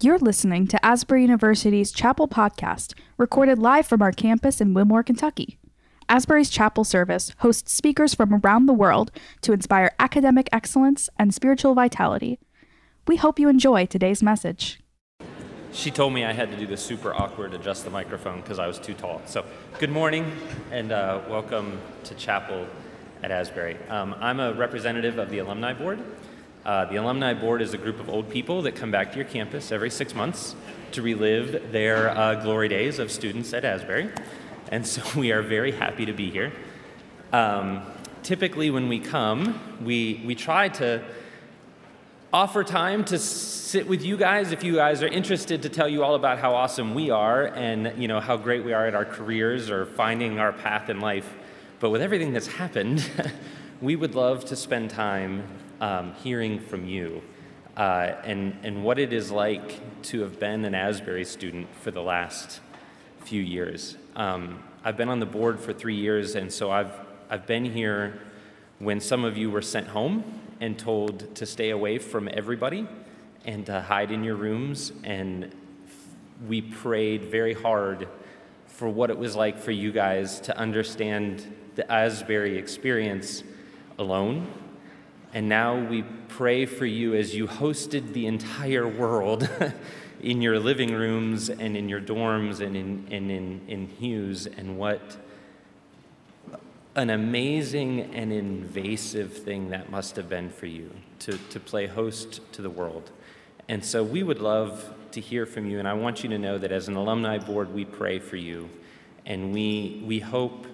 [0.00, 5.58] You're listening to Asbury University's Chapel Podcast, recorded live from our campus in Wilmore, Kentucky.
[6.08, 11.74] Asbury's Chapel Service hosts speakers from around the world to inspire academic excellence and spiritual
[11.74, 12.38] vitality.
[13.08, 14.78] We hope you enjoy today's message.
[15.72, 18.68] She told me I had to do the super awkward adjust the microphone because I
[18.68, 19.20] was too tall.
[19.26, 19.44] So,
[19.80, 20.30] good morning
[20.70, 22.68] and uh, welcome to Chapel
[23.24, 23.76] at Asbury.
[23.88, 25.98] Um, I'm a representative of the Alumni Board.
[26.68, 29.24] Uh, the Alumni Board is a group of old people that come back to your
[29.24, 30.54] campus every six months
[30.92, 34.10] to relive their uh, glory days of students at Asbury.
[34.70, 36.52] And so we are very happy to be here.
[37.32, 37.80] Um,
[38.22, 41.02] typically, when we come, we, we try to
[42.34, 46.04] offer time to sit with you guys if you guys are interested to tell you
[46.04, 49.06] all about how awesome we are and you know how great we are at our
[49.06, 51.34] careers or finding our path in life
[51.80, 53.10] but with everything that's happened
[53.80, 55.42] we would love to spend time
[55.80, 57.22] um, hearing from you
[57.76, 62.02] uh, and, and what it is like to have been an asbury student for the
[62.02, 62.60] last
[63.20, 66.92] few years um, i've been on the board for three years and so i've,
[67.30, 68.20] I've been here
[68.78, 72.86] when some of you were sent home and told to stay away from everybody
[73.44, 74.92] and to hide in your rooms.
[75.04, 75.54] And
[76.46, 78.08] we prayed very hard
[78.66, 83.42] for what it was like for you guys to understand the Asbury experience
[83.98, 84.46] alone.
[85.34, 89.48] And now we pray for you as you hosted the entire world
[90.22, 94.46] in your living rooms and in your dorms and in, and in, in Hughes.
[94.46, 95.16] And what
[96.96, 102.40] an amazing and invasive thing that must have been for you to, to play host
[102.52, 103.10] to the world.
[103.68, 106.58] And so we would love to hear from you, and I want you to know
[106.58, 108.68] that as an alumni board, we pray for you,
[109.26, 110.66] and we, we hope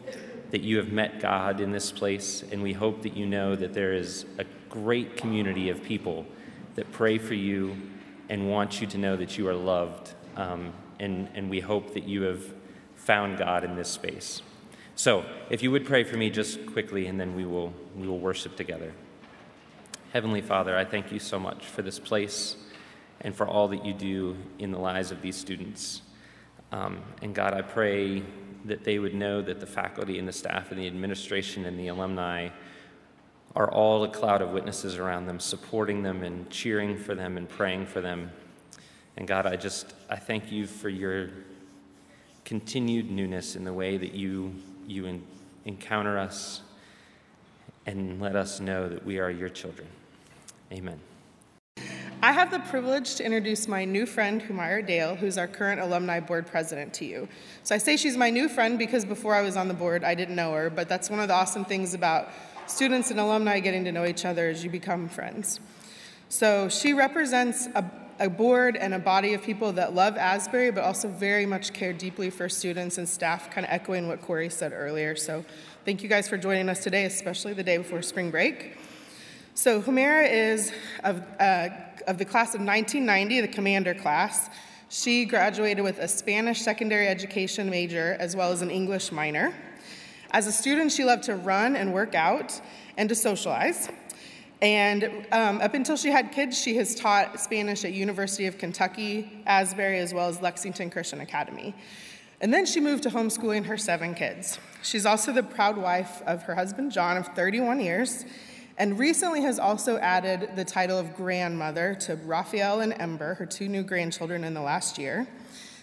[0.55, 3.75] that you have met God in this place, and we hope that you know that
[3.75, 6.25] there is a great community of people
[6.77, 7.77] that pray for you
[8.29, 10.13] and want you to know that you are loved.
[10.37, 12.55] Um, and, and we hope that you have
[12.95, 14.43] found God in this space.
[14.95, 18.21] So, if you would pray for me just quickly, and then we will, we will
[18.21, 18.93] worship together.
[20.13, 22.55] Heavenly Father, I thank you so much for this place
[23.23, 26.03] and for all that you do in the lives of these students.
[26.71, 28.23] Um, and God, I pray
[28.65, 31.89] that they would know that the faculty and the staff and the administration and the
[31.89, 32.49] alumni
[33.55, 37.49] are all a cloud of witnesses around them, supporting them and cheering for them and
[37.49, 38.31] praying for them.
[39.17, 41.31] And God, I just, I thank you for your
[42.45, 44.55] continued newness in the way that you
[44.87, 45.23] you in,
[45.65, 46.61] encounter us
[47.87, 49.89] and let us know that we are your children.
[50.73, 51.01] Amen.
[52.25, 56.21] I have the privilege to introduce my new friend, Humaira Dale, who's our current alumni
[56.21, 57.29] board president to you.
[57.65, 60.15] So I say she's my new friend because before I was on the board, I
[60.15, 62.31] didn't know her, but that's one of the awesome things about
[62.67, 65.61] students and alumni getting to know each other as you become friends.
[66.31, 67.85] So she represents a
[68.21, 71.93] a board and a body of people that love Asbury, but also very much care
[71.93, 75.17] deeply for students and staff, kind of echoing what Corey said earlier.
[75.17, 75.45] So
[75.85, 78.77] thank you guys for joining us today, especially the day before spring break.
[79.57, 80.73] So Humera is
[81.05, 81.69] of, uh,
[82.09, 84.51] of the class of 1990, the commander class.
[84.89, 89.55] She graduated with a Spanish secondary education major as well as an English minor.
[90.33, 92.61] As a student, she loved to run and work out
[92.97, 93.89] and to socialize.
[94.61, 99.41] And um, up until she had kids, she has taught Spanish at University of Kentucky,
[99.47, 101.77] Asbury, as well as Lexington Christian Academy.
[102.41, 104.59] And then she moved to homeschooling her seven kids.
[104.83, 108.25] She's also the proud wife of her husband, John, of 31 years,
[108.77, 113.69] and recently has also added the title of grandmother to Raphael and Ember, her two
[113.69, 115.27] new grandchildren, in the last year.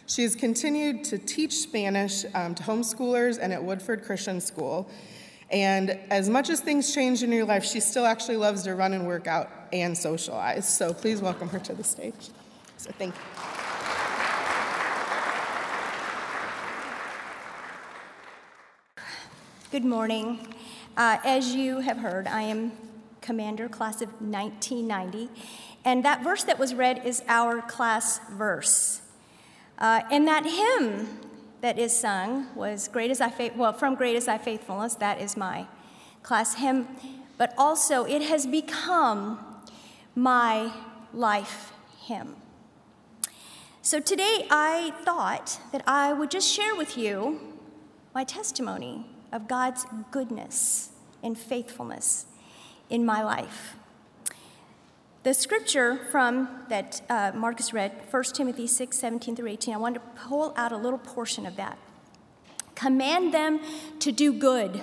[0.08, 4.90] She has continued to teach Spanish um, to homeschoolers and at Woodford Christian School,
[5.50, 8.94] and as much as things change in your life, she still actually loves to run
[8.94, 10.68] and work out and socialize.
[10.68, 12.30] So please welcome her to the stage.
[12.78, 13.22] So thank you.
[19.72, 20.54] Good morning.
[20.98, 22.74] Uh, as you have heard, I am
[23.22, 25.30] Commander Class of 1990,
[25.86, 29.02] and that verse that was read is our class verse.
[29.78, 31.08] Uh, and that hymn
[31.62, 35.38] that is sung was Great Is Thy well, from Great Is Thy Faithfulness, that is
[35.38, 35.66] my
[36.24, 36.88] class hymn,
[37.38, 39.40] but also it has become
[40.14, 40.74] my
[41.14, 41.72] life
[42.06, 42.36] hymn.
[43.82, 47.40] So today I thought that I would just share with you
[48.14, 50.91] my testimony of God's goodness
[51.24, 52.26] and faithfulness
[52.90, 53.76] in my life.
[55.24, 59.96] The scripture from that uh, Marcus read, 1 Timothy 6, 17 through 18, I want
[59.96, 61.78] to pull out a little portion of that.
[62.74, 63.60] Command them
[64.00, 64.82] to do good,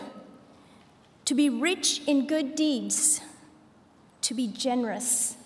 [1.25, 3.21] to be rich in good deeds,
[4.23, 5.37] to be generous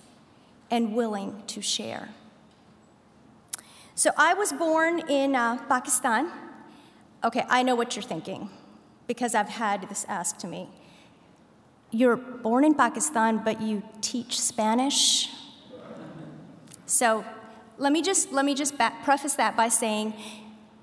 [0.70, 2.10] and willing to share.
[3.94, 6.30] So I was born in uh, Pakistan.
[7.24, 8.50] Okay, I know what you're thinking
[9.06, 10.68] because I've had this asked to me.
[11.94, 15.28] You're born in Pakistan, but you teach Spanish?
[16.86, 17.22] So
[17.76, 20.14] let me just, let me just preface that by saying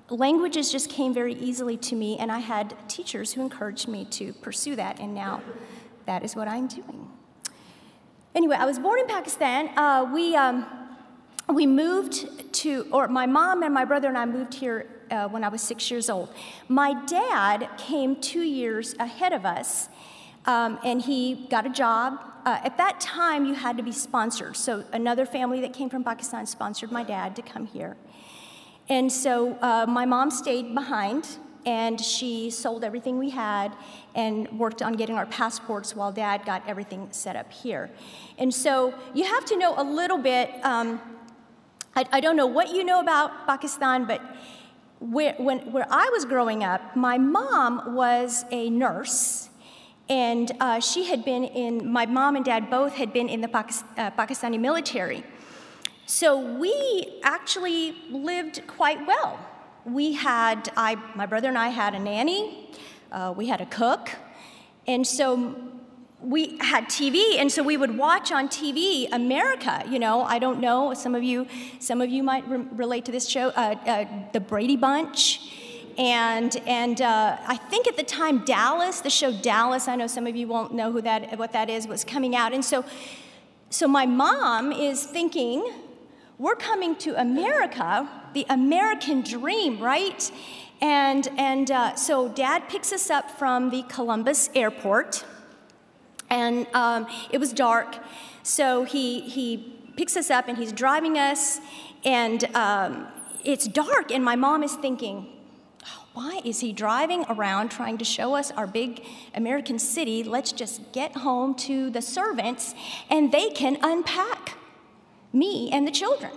[0.10, 4.34] languages just came very easily to me, and I had teachers who encouraged me to
[4.34, 5.42] pursue that, and now
[6.06, 7.08] that is what I'm doing.
[8.36, 9.70] Anyway, I was born in Pakistan.
[9.76, 10.66] Uh, we, um,
[11.52, 15.44] we moved to, or my mom and my brother and I moved here uh, when
[15.44, 16.32] I was six years old.
[16.68, 19.90] My dad came two years ahead of us,
[20.46, 22.20] um, and he got a job.
[22.46, 24.56] Uh, at that time, you had to be sponsored.
[24.56, 27.98] So another family that came from Pakistan sponsored my dad to come here.
[28.88, 31.28] And so uh, my mom stayed behind
[31.66, 33.76] and she sold everything we had
[34.16, 37.92] and worked on getting our passports while dad got everything set up here.
[38.38, 40.50] And so you have to know a little bit.
[40.64, 41.00] Um,
[41.96, 44.22] I, I, don't know what you know about Pakistan, but
[45.00, 49.49] where, when, where I was growing up, my mom was a nurse.
[50.10, 53.50] And uh, she had been in, my mom and dad both had been in the
[53.56, 55.24] uh, Pakistani military.
[56.08, 59.40] So we actually lived quite well.
[59.86, 62.72] We had, I, my brother and I had a nanny,
[63.12, 64.10] uh, we had a cook,
[64.88, 65.56] and so
[66.22, 69.84] we had TV, and so we would watch on TV America.
[69.88, 70.94] You know, I don't know.
[70.94, 71.48] Some of you,
[71.80, 75.54] some of you might re- relate to this show, uh, uh, the Brady Bunch,
[76.00, 79.90] and and uh, I think at the time Dallas, the show Dallas.
[79.90, 82.54] I know some of you won't know who that, what that is, was coming out,
[82.54, 82.86] and so,
[83.70, 85.70] so my mom is thinking
[86.38, 90.32] we're coming to America, the American dream, right?
[90.80, 95.26] And, and uh, so dad picks us up from the Columbus airport,
[96.30, 97.98] and um, it was dark.
[98.42, 101.60] So he, he picks us up and he's driving us,
[102.06, 103.08] and um,
[103.44, 105.28] it's dark, and my mom is thinking,
[106.20, 110.22] why is he driving around trying to show us our big American city?
[110.22, 112.76] Let's just get home to the servants
[113.10, 114.58] and they can unpack
[115.32, 116.34] me and the children.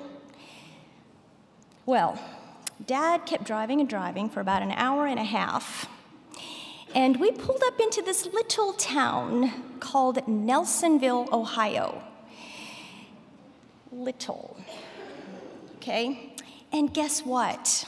[1.84, 2.16] Well,
[2.86, 5.88] Dad kept driving and driving for about an hour and a half.
[6.94, 12.04] And we pulled up into this little town called Nelsonville, Ohio.
[13.90, 14.56] Little.
[15.78, 16.34] Okay?
[16.70, 17.84] And guess what?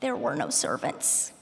[0.00, 1.32] There were no servants.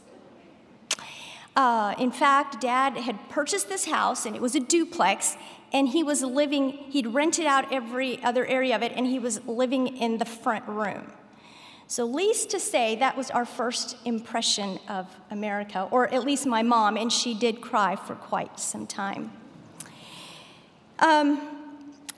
[1.55, 5.37] Uh, in fact, Dad had purchased this house, and it was a duplex,
[5.73, 9.43] and he was living, he'd rented out every other area of it, and he was
[9.47, 11.13] living in the front room.
[11.89, 16.63] So, least to say, that was our first impression of America, or at least my
[16.63, 19.31] mom, and she did cry for quite some time.
[20.99, 21.56] Um,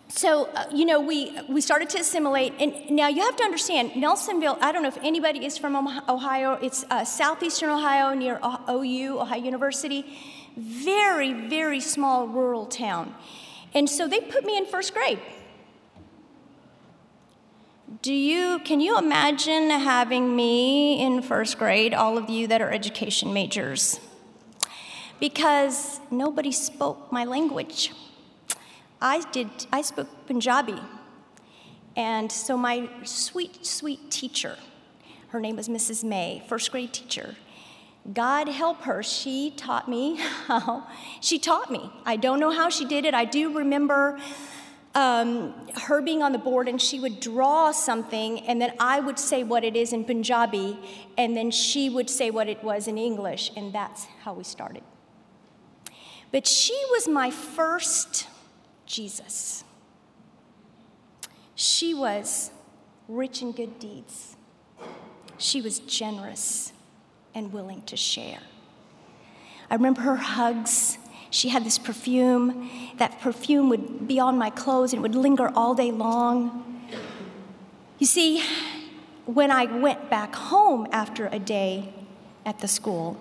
[0.09, 2.55] so, uh, you know, we, we started to assimilate.
[2.59, 5.77] And now you have to understand, Nelsonville, I don't know if anybody is from
[6.09, 8.41] Ohio, it's uh, southeastern Ohio near
[8.71, 10.07] OU, Ohio University.
[10.57, 13.15] Very, very small rural town.
[13.75, 15.21] And so they put me in first grade.
[18.01, 22.71] Do you, can you imagine having me in first grade, all of you that are
[22.71, 24.01] education majors?
[25.21, 27.93] Because nobody spoke my language.
[29.01, 30.81] I did, I spoke Punjabi.
[31.97, 34.57] And so my sweet, sweet teacher,
[35.29, 36.05] her name was Mrs.
[36.05, 37.37] May, first grade teacher,
[38.13, 40.87] God help her, she taught me how,
[41.21, 41.91] she taught me.
[42.07, 43.15] I don't know how she did it.
[43.15, 44.19] I do remember
[44.95, 49.19] um, her being on the board and she would draw something and then I would
[49.19, 50.79] say what it is in Punjabi
[51.17, 54.83] and then she would say what it was in English and that's how we started.
[56.33, 58.27] But she was my first
[58.89, 59.63] Jesus.
[61.55, 62.51] She was
[63.07, 64.37] rich in good deeds.
[65.37, 66.73] She was generous
[67.35, 68.41] and willing to share.
[69.71, 70.99] I remember her hugs
[71.31, 72.71] she had this perfume.
[72.97, 76.65] That perfume would be on my clothes and it would linger all day long.
[77.99, 78.43] You see,
[79.27, 81.93] when I went back home after a day
[82.47, 83.19] at the school,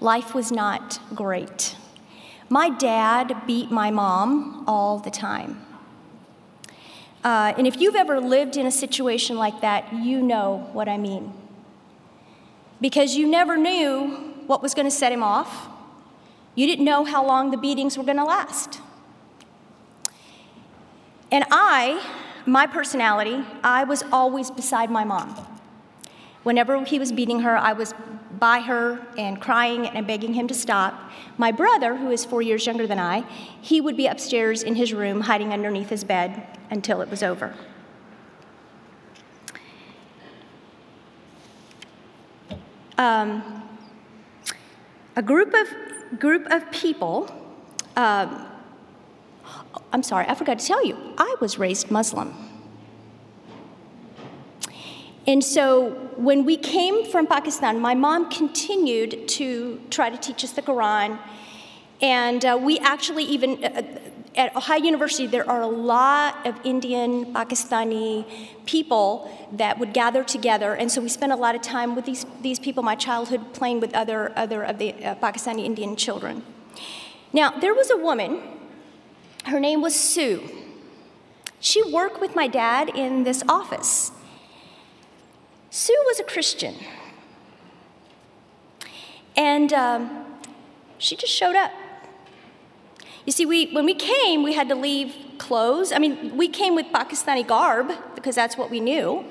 [0.00, 1.76] life was not great.
[2.48, 5.62] My dad beat my mom all the time.
[7.24, 10.96] Uh, and if you've ever lived in a situation like that, you know what I
[10.96, 11.34] mean.
[12.80, 15.68] Because you never knew what was going to set him off.
[16.54, 18.80] You didn't know how long the beatings were going to last.
[21.32, 22.00] And I,
[22.46, 25.34] my personality, I was always beside my mom.
[26.44, 27.92] Whenever he was beating her, I was
[28.38, 31.10] by her and crying and begging him to stop.
[31.38, 33.24] My brother, who is four years younger than I,
[33.60, 37.54] he would be upstairs in his room hiding underneath his bed until it was over.
[42.98, 43.62] Um,
[45.16, 47.30] a group of, group of people,
[47.96, 48.46] um,
[49.92, 52.55] I'm sorry, I forgot to tell you, I was raised Muslim.
[55.26, 60.52] And so when we came from Pakistan, my mom continued to try to teach us
[60.52, 61.18] the Quran.
[62.00, 63.82] And uh, we actually even, uh,
[64.36, 68.24] at Ohio University, there are a lot of Indian, Pakistani
[68.66, 70.74] people that would gather together.
[70.74, 73.80] And so we spent a lot of time with these, these people, my childhood, playing
[73.80, 76.44] with other, other of the uh, Pakistani Indian children.
[77.32, 78.42] Now, there was a woman,
[79.46, 80.48] her name was Sue.
[81.58, 84.12] She worked with my dad in this office.
[85.70, 86.74] Sue was a Christian.
[89.36, 90.24] And um,
[90.98, 91.70] she just showed up.
[93.24, 95.92] You see, we, when we came, we had to leave clothes.
[95.92, 99.24] I mean, we came with Pakistani garb because that's what we knew.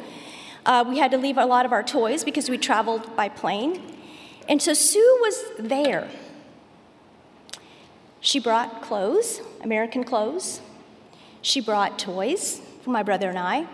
[0.65, 3.82] Uh, we had to leave a lot of our toys because we traveled by plane.
[4.50, 6.10] And so Sue was there.
[8.20, 10.60] She brought clothes, American clothes.
[11.42, 13.68] She brought toys for my brother and I.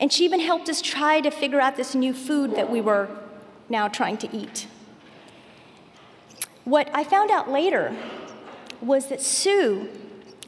[0.00, 3.08] And she even helped us try to figure out this new food that we were
[3.68, 4.66] now trying to eat.
[6.64, 7.94] What I found out later
[8.80, 9.88] was that Sue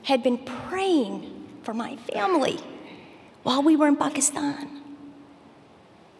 [0.05, 1.31] had been praying
[1.63, 2.59] for my family
[3.43, 4.83] while we were in Pakistan.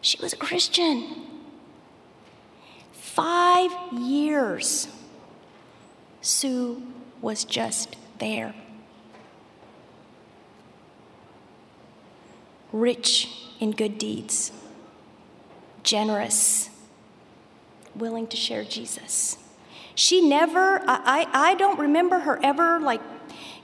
[0.01, 1.25] She was a Christian.
[2.91, 4.87] Five years,
[6.21, 6.83] Sue
[7.21, 8.53] was just there.
[12.75, 13.29] Rich
[13.59, 14.51] in good deeds,
[15.83, 16.69] generous,
[17.95, 19.37] willing to share Jesus.
[19.95, 23.01] She never, I, I don't remember her ever like,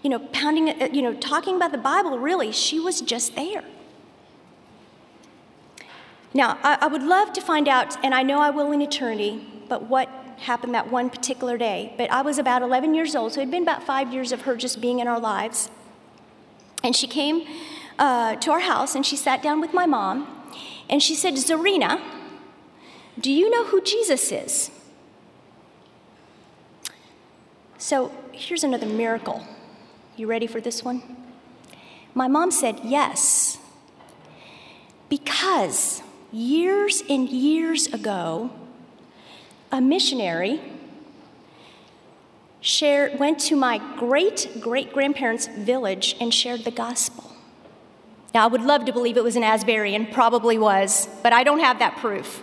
[0.01, 2.53] you know, pounding, uh, you know, talking about the Bible, really.
[2.53, 3.65] She was just there.
[6.33, 9.45] Now, I, I would love to find out, and I know I will in eternity,
[9.67, 11.93] but what happened that one particular day.
[11.97, 14.43] But I was about 11 years old, so it had been about five years of
[14.43, 15.69] her just being in our lives.
[16.81, 17.45] And she came
[17.99, 20.27] uh, to our house and she sat down with my mom
[20.89, 22.01] and she said, Zarina,
[23.19, 24.71] do you know who Jesus is?
[27.77, 29.45] So here's another miracle.
[30.15, 31.01] You ready for this one?
[32.13, 33.57] My mom said, Yes.
[35.09, 38.51] Because years and years ago,
[39.71, 40.61] a missionary
[42.61, 47.30] shared, went to my great great grandparents' village and shared the gospel.
[48.33, 51.59] Now, I would love to believe it was an Asbury, probably was, but I don't
[51.59, 52.41] have that proof.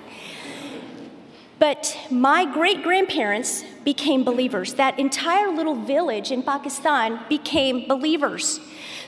[1.58, 4.74] But my great grandparents became believers.
[4.74, 8.60] That entire little village in Pakistan became believers.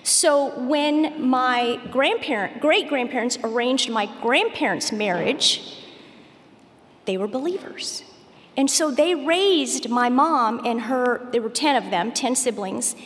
[0.02, 5.76] So when my grandparent, great grandparents arranged my grandparents' marriage,
[7.04, 8.04] they were believers.
[8.56, 12.96] And so they raised my mom and her, there were 10 of them, 10 siblings,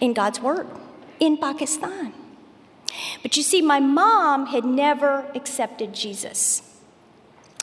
[0.00, 0.66] in God's Word
[1.20, 2.12] in Pakistan.
[3.22, 6.62] But you see, my mom had never accepted Jesus.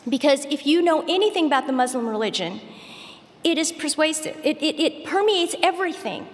[0.07, 2.59] Because if you know anything about the Muslim religion,
[3.43, 6.27] it is persuasive, it, it, it permeates everything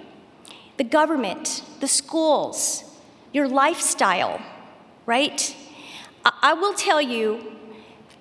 [0.77, 2.85] the government, the schools,
[3.33, 4.41] your lifestyle,
[5.05, 5.53] right?
[6.23, 7.57] I, I will tell you,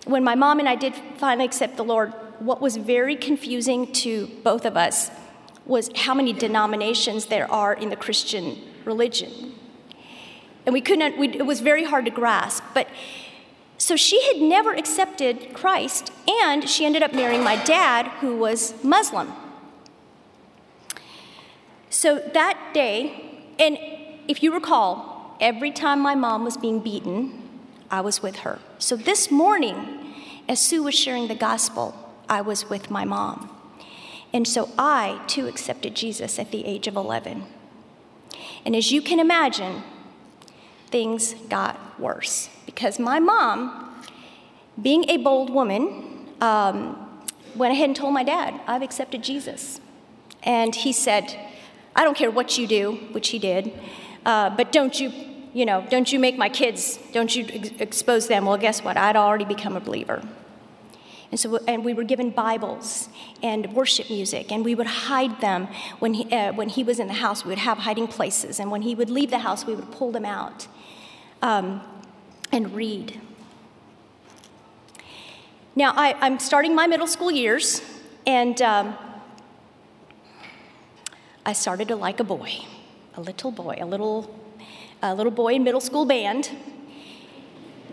[0.07, 4.27] when my mom and I did finally accept the Lord, what was very confusing to
[4.43, 5.11] both of us
[5.67, 9.55] was how many denominations there are in the Christian religion.
[10.67, 12.65] And we couldn't, we, it was very hard to grasp.
[12.75, 12.89] But
[13.79, 18.75] so she had never accepted Christ, and she ended up marrying my dad, who was
[18.83, 19.33] Muslim.
[21.91, 23.79] So that day, and
[24.27, 27.49] if you recall, every time my mom was being beaten,
[27.91, 28.59] I was with her.
[28.79, 30.15] So this morning,
[30.49, 31.95] as Sue was sharing the gospel,
[32.29, 33.49] I was with my mom.
[34.33, 37.45] And so I too accepted Jesus at the age of 11.
[38.65, 39.83] And as you can imagine,
[40.87, 44.03] things got worse because my mom,
[44.81, 46.97] being a bold woman, um,
[47.57, 49.81] went ahead and told my dad, I've accepted Jesus.
[50.43, 51.39] And he said,
[51.97, 53.73] I don't care what you do, which he did,
[54.25, 55.13] uh, but don't you,
[55.53, 58.47] you know, don't you make my kids, don't you ex- expose them.
[58.47, 58.97] Well, guess what?
[58.97, 60.23] I'd already become a believer.
[61.31, 63.09] And so, and we were given Bibles
[63.43, 65.69] and worship music, and we would hide them
[65.99, 67.45] when he, uh, when he was in the house.
[67.45, 70.11] We would have hiding places, and when he would leave the house, we would pull
[70.11, 70.67] them out
[71.43, 71.83] um,
[72.51, 73.21] and read.
[75.77, 77.83] Now, I, am starting my middle school years,
[78.27, 78.97] and um,
[81.45, 82.53] I started to like a boy,
[83.17, 84.35] a little boy, a little,
[85.03, 86.51] a little boy in middle school band.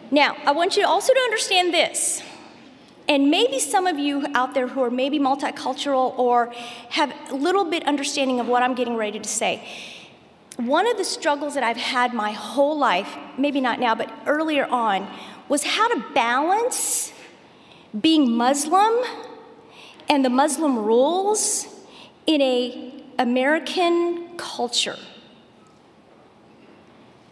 [0.10, 2.24] Now, I want you also to understand this
[3.08, 6.52] And maybe some of you out there who are maybe multicultural or
[6.90, 9.68] have a little bit understanding of what I'm getting ready to say.
[10.58, 14.66] One of the struggles that I've had my whole life, maybe not now, but earlier
[14.66, 15.08] on,
[15.50, 17.14] was how to balance
[18.00, 18.94] being Muslim
[20.10, 21.68] and the Muslim rules
[22.26, 24.98] in a American culture.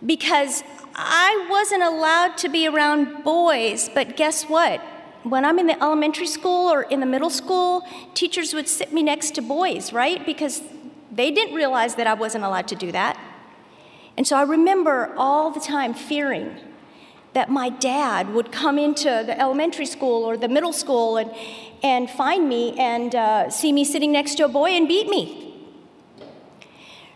[0.05, 0.63] Because
[0.95, 4.81] I wasn't allowed to be around boys, but guess what?
[5.23, 9.01] When I'm in the elementary school or in the middle school, teachers would sit me
[9.01, 10.25] next to boys, right?
[10.25, 10.61] Because
[11.11, 13.17] they didn't realize that I wasn't allowed to do that.
[14.17, 16.57] And so I remember all the time fearing
[17.33, 21.31] that my dad would come into the elementary school or the middle school and,
[21.81, 25.39] and find me and uh, see me sitting next to a boy and beat me.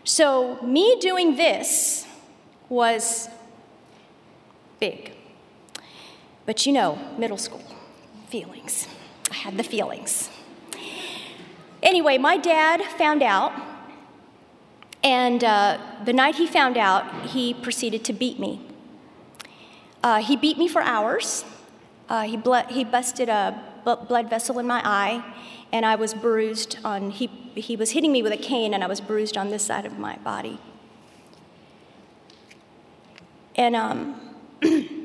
[0.02, 2.06] So, me doing this
[2.68, 3.28] was
[4.80, 5.12] big.
[6.46, 7.62] But you know, middle school,
[8.28, 8.86] feelings.
[9.30, 10.30] I had the feelings.
[11.82, 13.52] Anyway, my dad found out,
[15.02, 18.60] and uh, the night he found out, he proceeded to beat me.
[20.02, 21.44] Uh, he beat me for hours.
[22.08, 22.38] Uh, he,
[22.70, 25.24] he busted a blood vessel in my eye,
[25.72, 28.86] and I was bruised on, he, he was hitting me with a cane, and I
[28.86, 30.58] was bruised on this side of my body.
[33.54, 34.20] And um,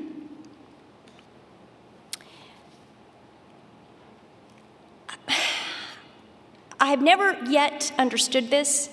[6.84, 8.90] I have never yet understood this,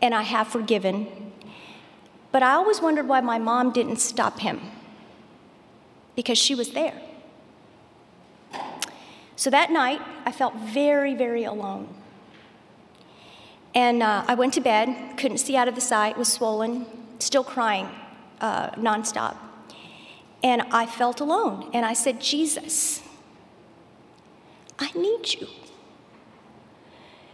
[0.00, 1.08] and I have forgiven.
[2.32, 4.62] But I always wondered why my mom didn't stop him,
[6.16, 6.98] because she was there.
[9.36, 11.86] So that night, I felt very, very alone.
[13.74, 16.86] And uh, I went to bed, couldn't see out of the sight, was swollen,
[17.18, 17.90] still crying
[18.40, 19.36] uh, nonstop.
[20.42, 21.68] And I felt alone.
[21.74, 23.02] And I said, Jesus,
[24.78, 25.46] I need you.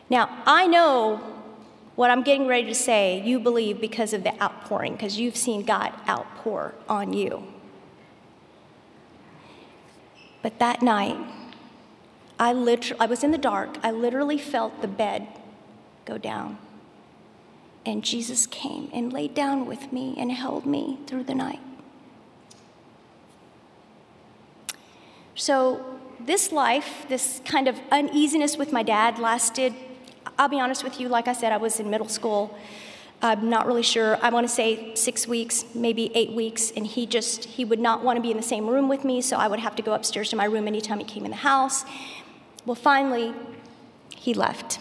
[0.08, 1.20] Now, I know
[1.96, 5.64] what I'm getting ready to say, you believe because of the outpouring, because you've seen
[5.64, 7.42] God outpour on you.
[10.42, 11.16] But that night,
[12.38, 13.78] I literally, I was in the dark.
[13.82, 15.26] I literally felt the bed
[16.04, 16.58] go down.
[17.84, 21.60] And Jesus came and laid down with me and held me through the night.
[25.34, 29.74] So, this life, this kind of uneasiness with my dad lasted,
[30.38, 32.56] I'll be honest with you, like I said, I was in middle school.
[33.22, 34.18] I'm not really sure.
[34.20, 38.04] I want to say six weeks, maybe eight weeks, and he just, he would not
[38.04, 39.94] want to be in the same room with me, so I would have to go
[39.94, 41.84] upstairs to my room anytime he came in the house.
[42.66, 43.34] Well, finally,
[44.14, 44.78] he left.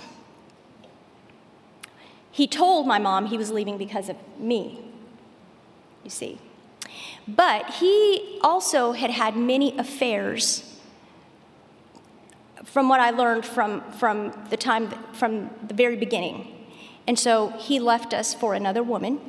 [2.30, 4.84] He told my mom he was leaving because of me,
[6.04, 6.38] you see.
[7.26, 10.75] But he also had had many affairs
[12.66, 16.52] from what I learned from, from the time, from the very beginning.
[17.08, 19.20] And so he left us for another woman.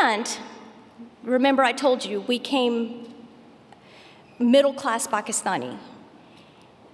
[0.00, 0.38] And
[1.22, 3.12] remember, I told you we came
[4.38, 5.78] middle class Pakistani.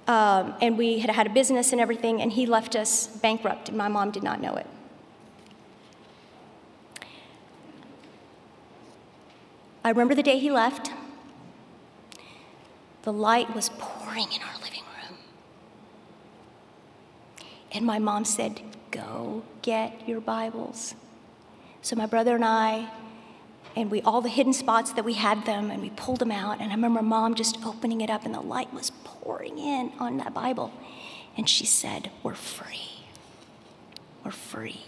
[0.09, 3.79] Um, and we had had a business and everything, and he left us bankrupt, and
[3.79, 4.67] my mom did not know it.
[9.85, 10.91] I remember the day he left.
[13.03, 15.19] The light was pouring in our living room.
[17.73, 18.61] And my mom said,
[18.91, 20.95] Go get your Bibles.
[21.81, 22.91] So my brother and I,
[23.77, 26.61] and we all the hidden spots that we had them, and we pulled them out.
[26.61, 30.19] And I remember mom just opening it up, and the light was pouring in on
[30.19, 30.73] that Bible.
[31.37, 33.05] And she said, We're free.
[34.25, 34.83] We're free.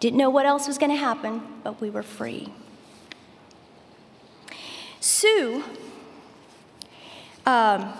[0.00, 2.52] Didn't know what else was going to happen, but we were free.
[5.00, 5.64] Sue
[7.48, 7.94] um,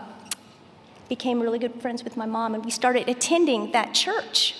[1.09, 4.55] became really good friends with my mom, and we started attending that church.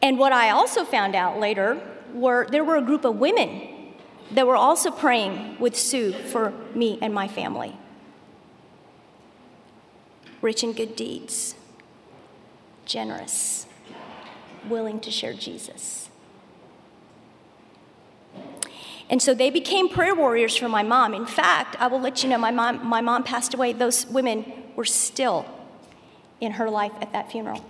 [0.00, 1.78] And what I also found out later
[2.14, 3.94] were there were a group of women
[4.32, 7.76] that were also praying with Sue for me and my family.
[10.40, 11.54] Rich in good deeds,
[12.86, 13.66] generous,
[14.68, 16.08] willing to share Jesus.
[19.08, 21.14] And so they became prayer warriors for my mom.
[21.14, 23.72] In fact, I will let you know my mom, my mom passed away.
[23.72, 25.46] Those women were still
[26.40, 27.64] in her life at that funeral.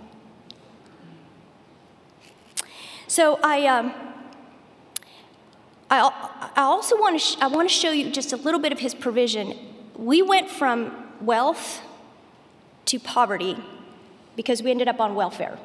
[3.07, 3.93] So I, um,
[5.89, 8.71] I, I also want to, sh- I want to show you just a little bit
[8.71, 9.57] of his provision.
[9.95, 11.81] We went from wealth
[12.85, 13.57] to poverty
[14.35, 15.57] because we ended up on welfare.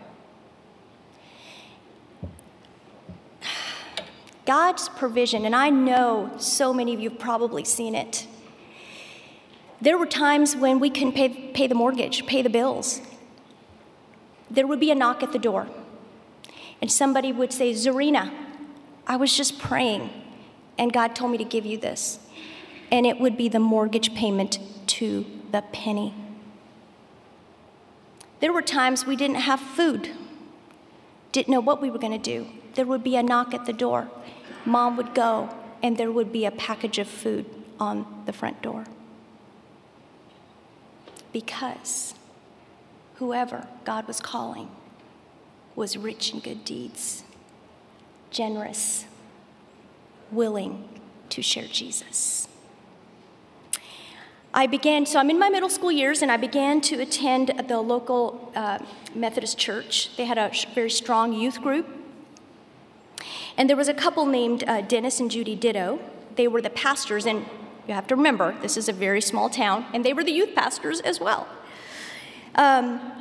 [4.45, 8.27] God's provision, and I know so many of you have probably seen it.
[9.81, 13.01] There were times when we couldn't pay, pay the mortgage, pay the bills.
[14.51, 15.69] There would be a knock at the door,
[16.81, 18.33] and somebody would say, Zarina,
[19.07, 20.11] I was just praying,
[20.79, 22.19] and God told me to give you this.
[22.91, 26.15] And it would be the mortgage payment to the penny.
[28.41, 30.11] There were times we didn't have food,
[31.31, 32.47] didn't know what we were going to do.
[32.75, 34.09] There would be a knock at the door.
[34.65, 35.49] Mom would go,
[35.83, 37.47] and there would be a package of food
[37.79, 38.85] on the front door.
[41.33, 42.15] Because
[43.17, 44.71] whoever God was calling
[45.75, 47.25] was rich in good deeds,
[48.31, 49.07] generous,
[50.31, 50.89] willing
[51.31, 52.49] to share Jesus.
[54.55, 57.81] I began, so I'm in my middle school years, and I began to attend the
[57.81, 58.81] local uh,
[59.15, 60.15] Methodist church.
[60.17, 61.87] They had a very strong youth group.
[63.57, 65.99] And there was a couple named uh, Dennis and Judy Ditto.
[66.37, 67.45] They were the pastors, and
[67.87, 70.55] you have to remember, this is a very small town, and they were the youth
[70.55, 71.47] pastors as well.
[72.55, 73.13] Um,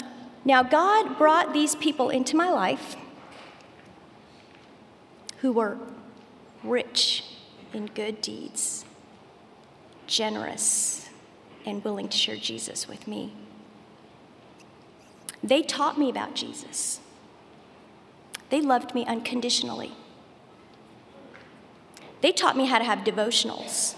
[0.44, 2.96] now, God brought these people into my life
[5.40, 5.78] who were
[6.64, 7.24] rich
[7.74, 8.86] in good deeds,
[10.08, 11.10] generous,
[11.66, 13.34] and willing to share Jesus with me.
[15.44, 17.00] They taught me about Jesus.
[18.50, 19.94] They loved me unconditionally.
[22.22, 23.96] They taught me how to have devotionals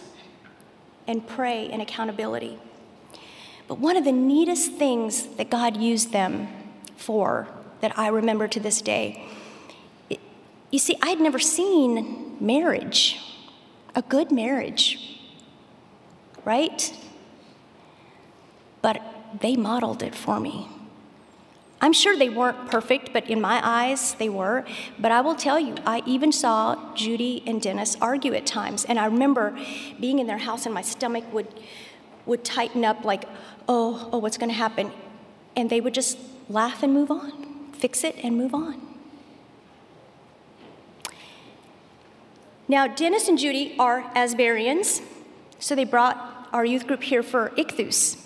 [1.07, 2.57] and pray and accountability.
[3.67, 6.47] But one of the neatest things that God used them
[6.95, 7.47] for
[7.81, 9.27] that I remember to this day,
[10.09, 10.19] it,
[10.71, 13.19] you see, I'd never seen marriage,
[13.95, 15.19] a good marriage,
[16.45, 16.93] right?
[18.81, 19.01] But
[19.39, 20.69] they modeled it for me.
[21.83, 24.63] I'm sure they weren't perfect, but in my eyes, they were.
[24.97, 28.85] But I will tell you, I even saw Judy and Dennis argue at times.
[28.85, 29.53] And I remember
[29.99, 31.53] being in their house and my stomach would,
[32.25, 33.25] would tighten up like,
[33.67, 34.93] oh, oh, what's going to happen?
[35.57, 36.17] And they would just
[36.47, 38.79] laugh and move on, fix it and move on.
[42.69, 45.01] Now, Dennis and Judy are Asburyans,
[45.59, 48.22] so they brought our youth group here for Ichthus.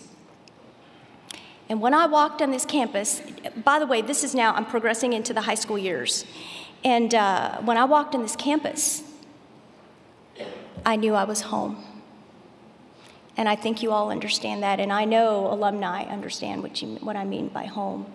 [1.70, 3.22] And when I walked on this campus,
[3.64, 6.26] by the way, this is now, I'm progressing into the high school years.
[6.84, 9.04] And uh, when I walked on this campus,
[10.86, 11.84] I knew I was home.
[13.36, 17.16] And I think you all understand that, and I know alumni understand what, you, what
[17.16, 18.08] I mean by home.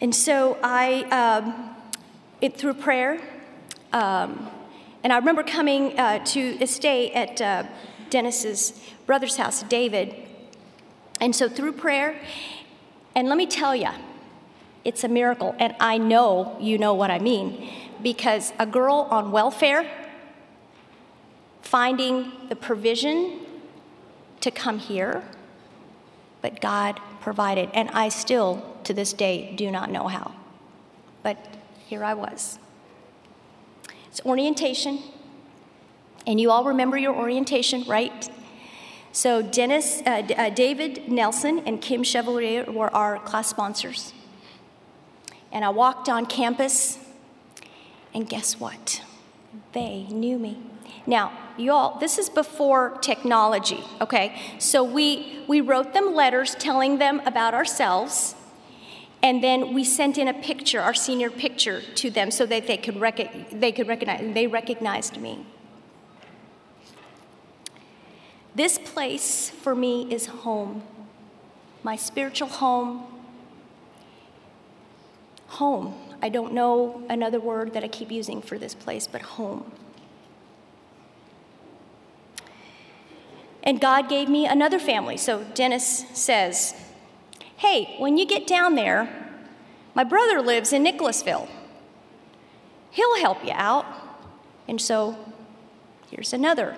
[0.00, 1.74] And so I, um,
[2.40, 3.20] it through prayer,
[3.92, 4.50] um,
[5.02, 7.64] and I remember coming uh, to stay at uh,
[8.10, 10.14] Dennis's brother's house, David.
[11.20, 12.20] And so through prayer,
[13.14, 13.90] and let me tell you,
[14.84, 17.70] it's a miracle, and I know you know what I mean,
[18.02, 19.90] because a girl on welfare
[21.62, 23.40] finding the provision
[24.40, 25.24] to come here,
[26.42, 27.70] but God provided.
[27.72, 30.34] And I still, to this day, do not know how.
[31.22, 31.38] But
[31.86, 32.58] here I was.
[34.08, 34.98] It's orientation,
[36.26, 38.30] and you all remember your orientation, right?
[39.14, 44.12] So Dennis, uh, uh, David Nelson and Kim Chevalier were our class sponsors.
[45.52, 46.98] And I walked on campus,
[48.12, 49.02] and guess what?
[49.72, 50.58] They knew me.
[51.06, 54.36] Now, y'all, this is before technology, okay?
[54.58, 58.34] So we, we wrote them letters telling them about ourselves,
[59.22, 62.78] and then we sent in a picture, our senior picture, to them so that they
[62.78, 65.46] could, rec- they could recognize, they recognized me.
[68.54, 70.82] This place for me is home,
[71.82, 73.04] my spiritual home.
[75.48, 75.94] Home.
[76.22, 79.70] I don't know another word that I keep using for this place, but home.
[83.62, 85.16] And God gave me another family.
[85.16, 86.74] So Dennis says,
[87.56, 89.08] Hey, when you get down there,
[89.94, 91.48] my brother lives in Nicholasville.
[92.90, 93.86] He'll help you out.
[94.68, 95.16] And so
[96.10, 96.76] here's another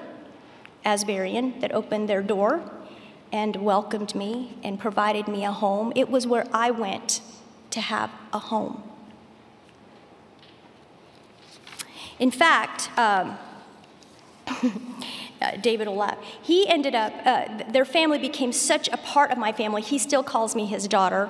[0.86, 2.62] Asburian that opened their door
[3.32, 5.92] and welcomed me and provided me a home.
[5.96, 7.20] It was where I went
[7.70, 8.82] to have a home.
[12.18, 13.36] In fact, um,
[15.60, 16.18] David will laugh.
[16.40, 19.82] He ended up, uh, their family became such a part of my family.
[19.82, 21.28] He still calls me his daughter.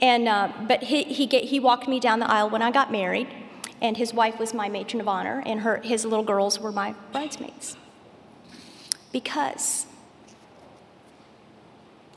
[0.00, 2.90] And, uh, but he, he, get, he walked me down the aisle when I got
[2.90, 3.28] married,
[3.80, 6.96] and his wife was my matron of honor, and her, his little girls were my
[7.12, 7.76] bridesmaids
[9.12, 9.86] because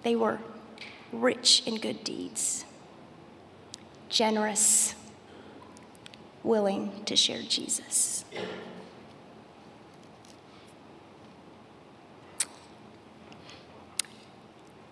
[0.04, 0.40] they were
[1.12, 2.66] rich in good deeds,
[4.10, 4.96] generous,
[6.44, 8.24] willing to share Jesus.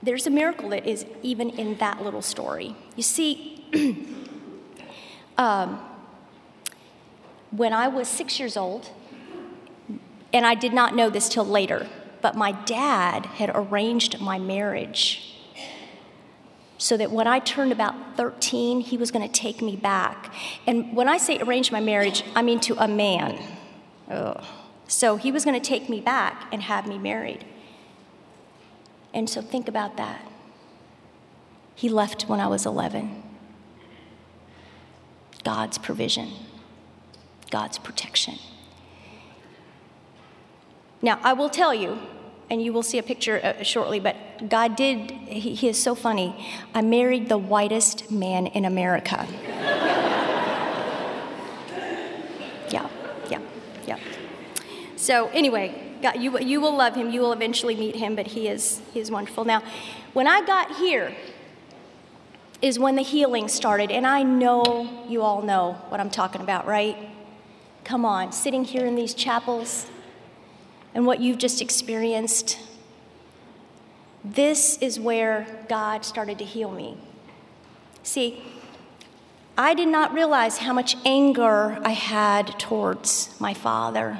[0.02, 2.76] There's a miracle that is even in that little story.
[2.98, 3.63] You see,
[5.38, 5.80] um,
[7.52, 8.89] when I was six years old,
[10.34, 11.88] and I did not know this till later,
[12.22, 15.30] but my dad had arranged my marriage
[16.78, 20.34] so that when I turned about 13, he was going to take me back.
[20.67, 23.41] And when I say arrange my marriage, I mean to a man.
[24.10, 24.43] Ugh.
[24.88, 27.46] So he was going to take me back and have me married.
[29.13, 30.28] And so think about that.
[31.76, 33.24] He left when I was 11.
[35.43, 36.32] God's provision,
[37.50, 38.36] God's protection.
[41.04, 42.00] Now, I will tell you,
[42.50, 44.16] and you will see a picture uh, shortly, but
[44.50, 46.34] God did, he, he is so funny.
[46.74, 49.28] I married the whitest man in America.
[52.70, 52.88] yeah,
[53.30, 53.42] yeah,
[53.86, 54.00] yeah.
[54.96, 57.12] So, anyway, God, you, you will love him.
[57.12, 59.44] You will eventually meet him, but he is, he is wonderful.
[59.44, 59.62] Now,
[60.13, 61.13] when I got here,
[62.62, 66.66] is when the healing started, and I know you all know what I'm talking about,
[66.66, 66.96] right?
[67.84, 69.88] Come on, sitting here in these chapels
[70.94, 72.60] and what you've just experienced,
[74.24, 76.98] this is where God started to heal me.
[78.04, 78.44] See,
[79.58, 84.20] I did not realize how much anger I had towards my father.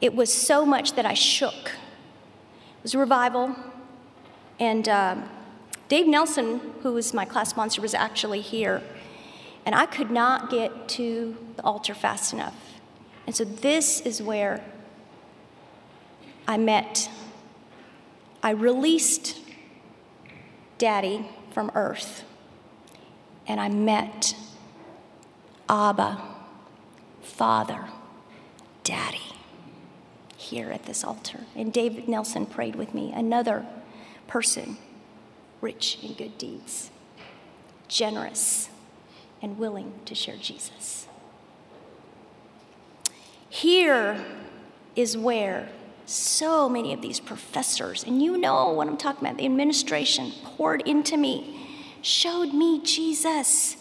[0.00, 1.54] It was so much that I shook.
[1.54, 3.56] It was a revival,
[4.60, 5.16] and uh,
[5.88, 8.82] Dave Nelson, who was my class sponsor, was actually here,
[9.66, 12.77] and I could not get to the altar fast enough.
[13.28, 14.64] And so this is where
[16.46, 17.10] I met,
[18.42, 19.38] I released
[20.78, 22.24] Daddy from earth,
[23.46, 24.34] and I met
[25.68, 26.22] Abba,
[27.20, 27.90] Father,
[28.82, 29.34] Daddy,
[30.38, 31.40] here at this altar.
[31.54, 33.66] And David Nelson prayed with me, another
[34.26, 34.78] person
[35.60, 36.88] rich in good deeds,
[37.88, 38.70] generous,
[39.42, 41.07] and willing to share Jesus.
[43.48, 44.24] Here
[44.94, 45.68] is where
[46.06, 50.82] so many of these professors, and you know what I'm talking about, the administration poured
[50.82, 51.66] into me,
[52.02, 53.76] showed me Jesus.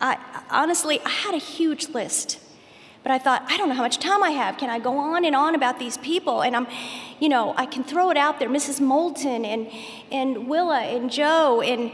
[0.00, 0.18] I
[0.50, 2.38] honestly, I had a huge list,
[3.02, 4.58] but I thought, I don't know how much time I have.
[4.58, 6.42] Can I go on and on about these people?
[6.42, 6.66] And I'm,
[7.18, 8.48] you know, I can throw it out there.
[8.48, 8.80] Mrs.
[8.80, 9.68] Moulton and
[10.10, 11.92] and Willa and Joe and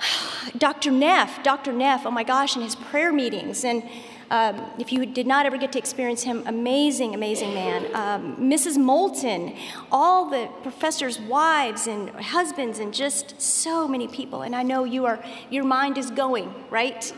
[0.58, 0.90] Dr.
[0.90, 1.72] Neff, Dr.
[1.72, 3.64] Neff, oh my gosh, and his prayer meetings.
[3.64, 3.82] And
[4.30, 7.94] um, if you did not ever get to experience him, amazing, amazing man.
[7.94, 8.76] Um, Mrs.
[8.76, 9.54] Moulton,
[9.92, 14.42] all the professors' wives and husbands, and just so many people.
[14.42, 17.12] And I know you are, your mind is going, right?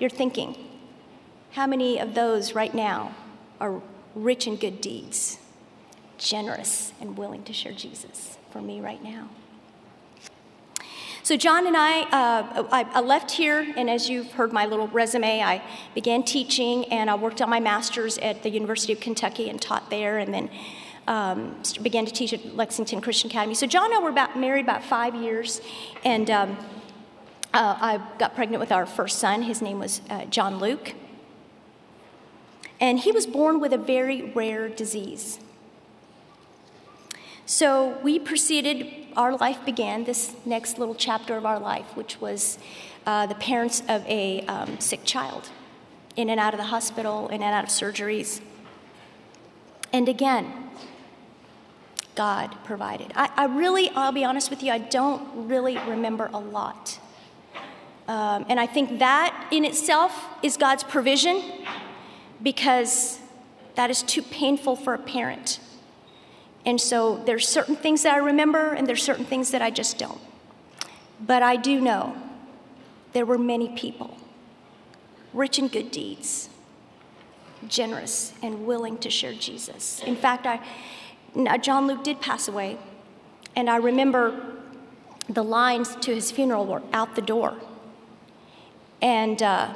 [0.00, 0.56] You're thinking,
[1.52, 3.14] how many of those right now
[3.60, 3.80] are
[4.14, 5.38] rich in good deeds,
[6.18, 9.28] generous, and willing to share Jesus for me right now?
[11.26, 14.86] So, John and I, uh, I, I, left here, and as you've heard my little
[14.86, 15.60] resume, I
[15.92, 19.90] began teaching and I worked on my master's at the University of Kentucky and taught
[19.90, 20.48] there, and then
[21.08, 23.56] um, began to teach at Lexington Christian Academy.
[23.56, 25.60] So, John and I were about, married about five years,
[26.04, 26.56] and um,
[27.52, 29.42] uh, I got pregnant with our first son.
[29.42, 30.94] His name was uh, John Luke.
[32.78, 35.40] And he was born with a very rare disease.
[37.46, 42.58] So we proceeded, our life began, this next little chapter of our life, which was
[43.06, 45.48] uh, the parents of a um, sick child,
[46.16, 48.40] in and out of the hospital, in and out of surgeries.
[49.92, 50.52] And again,
[52.14, 53.12] God provided.
[53.14, 56.98] I, I really, I'll be honest with you, I don't really remember a lot.
[58.08, 61.42] Um, and I think that in itself is God's provision
[62.42, 63.18] because
[63.74, 65.60] that is too painful for a parent
[66.66, 69.98] and so there's certain things that I remember, and there's certain things that I just
[69.98, 70.20] don't.
[71.20, 72.16] But I do know
[73.12, 74.18] there were many people,
[75.32, 76.50] rich in good deeds,
[77.68, 80.02] generous, and willing to share Jesus.
[80.02, 80.60] In fact, I,
[81.58, 82.78] John Luke did pass away,
[83.54, 84.56] and I remember
[85.28, 87.54] the lines to his funeral were out the door.
[89.00, 89.72] And uh,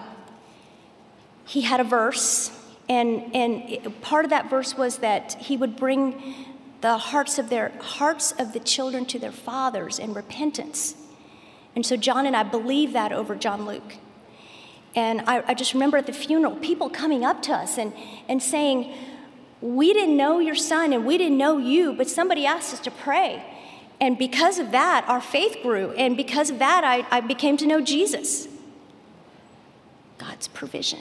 [1.44, 2.50] he had a verse,
[2.88, 6.49] and, and it, part of that verse was that he would bring
[6.81, 10.95] the hearts of their hearts of the children to their fathers in repentance.
[11.75, 13.97] And so John and I believe that over John Luke.
[14.95, 17.93] And I, I, just remember at the funeral, people coming up to us and,
[18.29, 18.93] and saying,
[19.61, 22.90] We didn't know your son and we didn't know you, but somebody asked us to
[22.90, 23.45] pray.
[24.01, 25.93] And because of that, our faith grew.
[25.93, 28.49] And because of that, I, I became to know Jesus.
[30.19, 31.01] God's provision,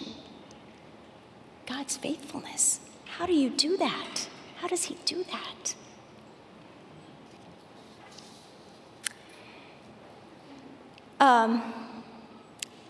[1.66, 2.80] God's faithfulness.
[3.18, 4.29] How do you do that?
[4.62, 5.76] How does he do that?
[11.20, 11.74] Um,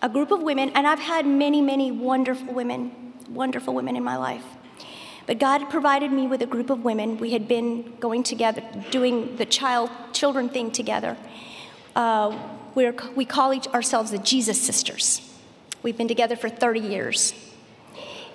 [0.01, 4.17] a group of women, and I've had many, many wonderful women, wonderful women in my
[4.17, 4.43] life.
[5.25, 7.17] But God provided me with a group of women.
[7.17, 11.17] We had been going together, doing the child children thing together.
[11.95, 12.38] Uh,
[12.73, 15.21] we're, we call each ourselves the Jesus Sisters.
[15.84, 17.34] We've been together for 30 years,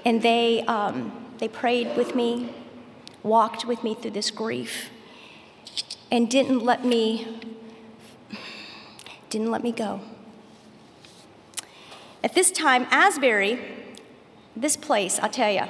[0.05, 2.55] and they um, they prayed with me,
[3.25, 4.91] walked with me through this grief,
[6.13, 7.41] and didn't let me
[9.31, 10.01] didn't let me go.
[12.23, 13.59] At this time, Asbury,
[14.55, 15.63] this place, I'll tell you,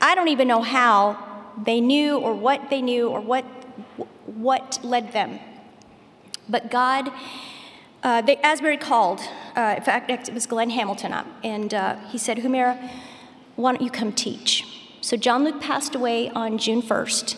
[0.00, 1.18] I don't even know how
[1.62, 3.44] they knew or what they knew or what,
[4.26, 5.40] what led them.
[6.48, 7.10] But God,
[8.02, 9.20] uh, they, Asbury called,
[9.56, 12.90] uh, in fact, it was Glenn Hamilton up, and uh, he said, Humira,
[13.56, 14.73] why don't you come teach?
[15.04, 17.36] So John Luke passed away on June 1st,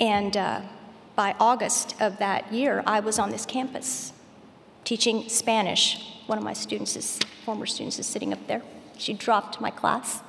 [0.00, 0.62] and uh,
[1.14, 4.14] by August of that year, I was on this campus
[4.82, 8.62] teaching Spanish one of my students is, former students is sitting up there.
[8.96, 10.22] She dropped my class.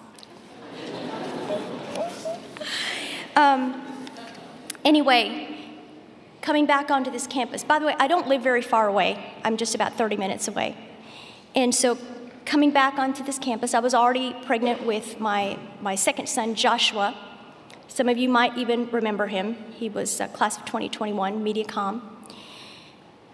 [3.38, 3.82] um,
[4.84, 5.56] anyway,
[6.42, 7.64] coming back onto this campus.
[7.64, 9.36] By the way, I don't live very far away.
[9.46, 10.76] I'm just about 30 minutes away.
[11.56, 11.98] And so
[12.48, 17.14] coming back onto this campus, I was already pregnant with my, my second son, Joshua.
[17.90, 19.58] Some of you might even remember him.
[19.76, 22.02] He was uh, class of 2021, MediaCom.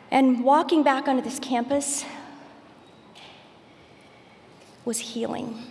[0.10, 2.06] And walking back onto this campus,
[4.84, 5.64] was healing.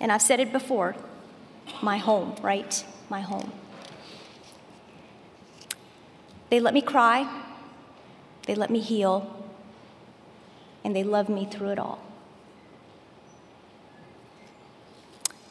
[0.00, 0.96] And I've said it before
[1.82, 2.82] my home, right?
[3.10, 3.52] My home.
[6.48, 7.28] They let me cry,
[8.46, 9.37] they let me heal,
[10.84, 12.00] and they love me through it all.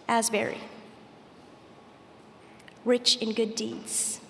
[0.07, 0.59] Asbury,
[2.85, 4.21] rich in good deeds,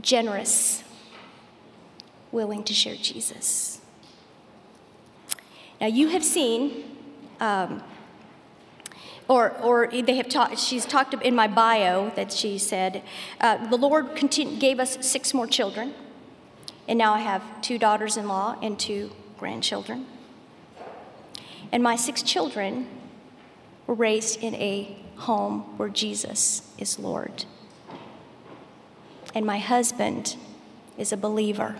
[0.00, 0.82] generous,
[2.32, 3.80] willing to share Jesus.
[5.80, 6.84] Now, you have seen,
[7.40, 7.82] um,
[9.28, 13.02] or, or they have talked, she's talked in my bio that she said,
[13.40, 15.94] uh, the Lord continu- gave us six more children,
[16.88, 20.06] and now I have two daughters in law and two grandchildren.
[21.72, 22.88] And my six children
[23.86, 27.44] were raised in a home where Jesus is Lord.
[29.34, 30.36] And my husband
[30.96, 31.76] is a believer.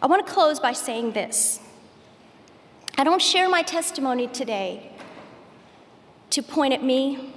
[0.00, 1.60] I want to close by saying this.
[2.96, 4.92] I don't share my testimony today
[6.30, 7.32] to point at me.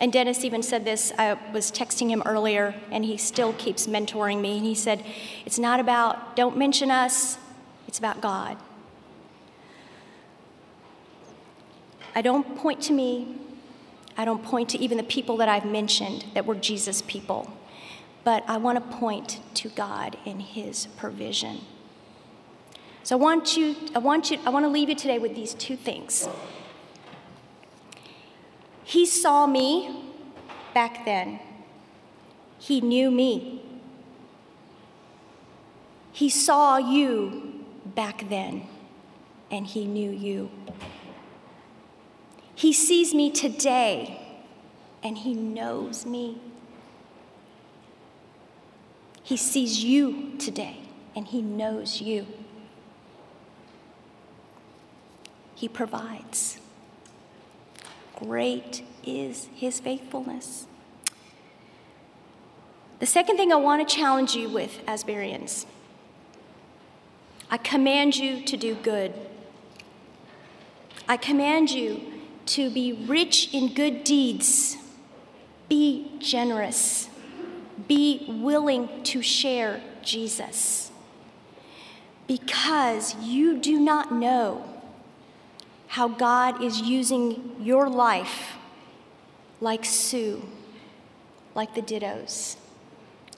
[0.00, 1.12] And Dennis even said this.
[1.18, 4.58] I was texting him earlier, and he still keeps mentoring me.
[4.58, 5.04] And he said,
[5.44, 7.38] It's not about, don't mention us,
[7.86, 8.56] it's about God.
[12.14, 13.36] I don't point to me,
[14.16, 17.52] I don't point to even the people that I've mentioned that were Jesus people
[18.28, 21.60] but I want to point to God in His provision.
[23.02, 25.54] So I want you, I want you, I want to leave you today with these
[25.54, 26.28] two things.
[28.88, 30.02] He saw me
[30.72, 31.40] back then.
[32.58, 33.60] He knew me.
[36.10, 38.66] He saw you back then,
[39.50, 40.50] and He knew you.
[42.54, 44.20] He sees me today,
[45.02, 46.38] and He knows me.
[49.22, 50.78] He sees you today
[51.14, 52.26] and He knows you.
[55.54, 56.58] He provides.
[58.18, 60.66] Great is His faithfulness.
[62.98, 65.66] The second thing I want to challenge you with, Asburyans,
[67.50, 69.14] I command you to do good.
[71.08, 72.02] I command you
[72.46, 74.76] to be rich in good deeds.
[75.68, 77.08] Be generous
[77.86, 80.90] be willing to share Jesus.
[82.26, 84.64] Because you do not know
[85.88, 88.56] how God is using your life
[89.60, 90.42] like Sue,
[91.54, 92.56] like the Dittos,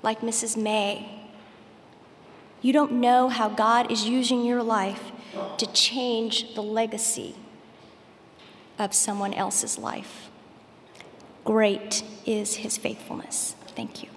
[0.02, 0.56] like Mrs.
[0.56, 1.08] May.
[2.60, 5.12] You don't know how God is using your life
[5.58, 7.34] to change the legacy
[8.78, 10.28] of someone else's life.
[11.44, 13.54] Great is his faithfulness.
[13.74, 14.08] Thank you.